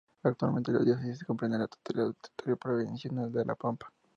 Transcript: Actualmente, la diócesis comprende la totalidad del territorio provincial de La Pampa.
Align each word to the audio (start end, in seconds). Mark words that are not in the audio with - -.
Actualmente, 0.23 0.71
la 0.71 0.83
diócesis 0.83 1.23
comprende 1.23 1.59
la 1.59 1.67
totalidad 1.67 2.05
del 2.07 2.15
territorio 2.15 2.57
provincial 2.57 3.31
de 3.31 3.45
La 3.45 3.53
Pampa. 3.53 3.93